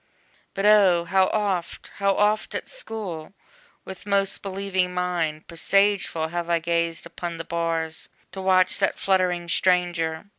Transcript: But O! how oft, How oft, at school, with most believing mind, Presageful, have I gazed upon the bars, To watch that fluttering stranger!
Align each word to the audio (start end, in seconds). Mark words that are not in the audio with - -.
But 0.55 0.65
O! 0.65 1.05
how 1.05 1.27
oft, 1.27 1.91
How 1.97 2.17
oft, 2.17 2.55
at 2.55 2.67
school, 2.67 3.33
with 3.85 4.07
most 4.07 4.41
believing 4.41 4.95
mind, 4.95 5.45
Presageful, 5.47 6.29
have 6.31 6.49
I 6.49 6.57
gazed 6.57 7.05
upon 7.05 7.37
the 7.37 7.45
bars, 7.45 8.09
To 8.31 8.41
watch 8.41 8.79
that 8.79 8.97
fluttering 8.97 9.47
stranger! 9.47 10.25